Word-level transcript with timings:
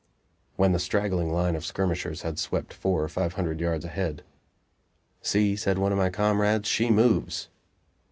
When 0.55 0.71
the 0.71 0.79
straggling 0.79 1.31
line 1.31 1.55
of 1.55 1.63
skirmishers 1.63 2.23
had 2.23 2.39
swept 2.39 2.73
four 2.73 3.03
or 3.03 3.07
five 3.07 3.33
hundred 3.33 3.59
yards 3.59 3.85
ahead, 3.85 4.23
"See," 5.21 5.55
said 5.55 5.77
one 5.77 5.91
of 5.91 5.97
my 5.99 6.09
comrades, 6.09 6.67
"she 6.67 6.89
moves!" 6.89 7.49